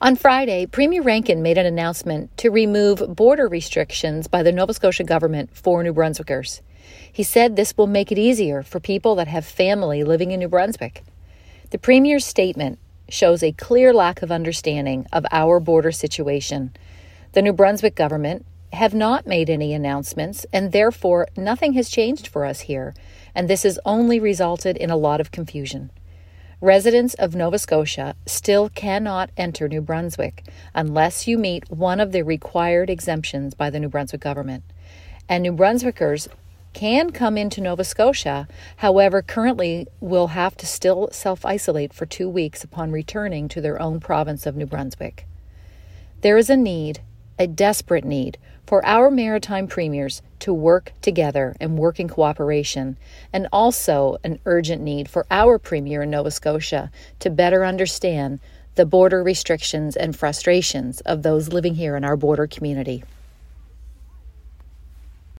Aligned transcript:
On 0.00 0.16
Friday, 0.16 0.66
Premier 0.66 1.02
Rankin 1.02 1.40
made 1.40 1.56
an 1.56 1.66
announcement 1.66 2.36
to 2.38 2.50
remove 2.50 3.14
border 3.14 3.46
restrictions 3.46 4.26
by 4.26 4.42
the 4.42 4.50
Nova 4.50 4.74
Scotia 4.74 5.04
government 5.04 5.56
for 5.56 5.82
New 5.82 5.92
Brunswickers. 5.92 6.62
He 7.10 7.22
said 7.22 7.54
this 7.54 7.76
will 7.76 7.86
make 7.86 8.10
it 8.10 8.18
easier 8.18 8.62
for 8.62 8.80
people 8.80 9.14
that 9.14 9.28
have 9.28 9.46
family 9.46 10.02
living 10.02 10.32
in 10.32 10.40
New 10.40 10.48
Brunswick. 10.48 11.04
The 11.70 11.78
Premier's 11.78 12.26
statement 12.26 12.80
shows 13.08 13.42
a 13.42 13.52
clear 13.52 13.94
lack 13.94 14.20
of 14.20 14.32
understanding 14.32 15.06
of 15.12 15.24
our 15.30 15.60
border 15.60 15.92
situation. 15.92 16.74
The 17.32 17.42
New 17.42 17.52
Brunswick 17.52 17.94
government 17.94 18.44
have 18.72 18.94
not 18.94 19.28
made 19.28 19.48
any 19.48 19.72
announcements, 19.72 20.44
and 20.52 20.72
therefore 20.72 21.28
nothing 21.36 21.74
has 21.74 21.88
changed 21.88 22.26
for 22.26 22.44
us 22.44 22.62
here, 22.62 22.94
and 23.32 23.48
this 23.48 23.62
has 23.62 23.78
only 23.84 24.18
resulted 24.18 24.76
in 24.76 24.90
a 24.90 24.96
lot 24.96 25.20
of 25.20 25.30
confusion. 25.30 25.90
Residents 26.64 27.12
of 27.12 27.34
Nova 27.34 27.58
Scotia 27.58 28.16
still 28.24 28.70
cannot 28.70 29.28
enter 29.36 29.68
New 29.68 29.82
Brunswick 29.82 30.44
unless 30.74 31.28
you 31.28 31.36
meet 31.36 31.70
one 31.70 32.00
of 32.00 32.12
the 32.12 32.22
required 32.22 32.88
exemptions 32.88 33.52
by 33.52 33.68
the 33.68 33.78
New 33.78 33.90
Brunswick 33.90 34.22
government. 34.22 34.64
And 35.28 35.42
New 35.42 35.52
Brunswickers 35.52 36.26
can 36.72 37.10
come 37.10 37.36
into 37.36 37.60
Nova 37.60 37.84
Scotia, 37.84 38.48
however, 38.76 39.20
currently 39.20 39.88
will 40.00 40.28
have 40.28 40.56
to 40.56 40.66
still 40.66 41.10
self 41.12 41.44
isolate 41.44 41.92
for 41.92 42.06
two 42.06 42.30
weeks 42.30 42.64
upon 42.64 42.92
returning 42.92 43.46
to 43.48 43.60
their 43.60 43.78
own 43.78 44.00
province 44.00 44.46
of 44.46 44.56
New 44.56 44.64
Brunswick. 44.64 45.26
There 46.22 46.38
is 46.38 46.48
a 46.48 46.56
need, 46.56 47.00
a 47.38 47.46
desperate 47.46 48.04
need, 48.04 48.38
for 48.66 48.84
our 48.86 49.10
maritime 49.10 49.66
premiers 49.66 50.22
to 50.38 50.52
work 50.52 50.92
together 51.02 51.54
and 51.60 51.78
work 51.78 52.00
in 52.00 52.08
cooperation, 52.08 52.96
and 53.32 53.46
also 53.52 54.16
an 54.24 54.38
urgent 54.46 54.82
need 54.82 55.08
for 55.08 55.26
our 55.30 55.58
premier 55.58 56.02
in 56.02 56.10
Nova 56.10 56.30
Scotia 56.30 56.90
to 57.18 57.30
better 57.30 57.64
understand 57.64 58.40
the 58.74 58.86
border 58.86 59.22
restrictions 59.22 59.96
and 59.96 60.16
frustrations 60.16 61.00
of 61.02 61.22
those 61.22 61.48
living 61.48 61.74
here 61.74 61.96
in 61.96 62.04
our 62.04 62.16
border 62.16 62.46
community. 62.46 63.04